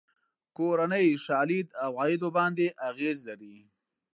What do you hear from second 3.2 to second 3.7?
لري.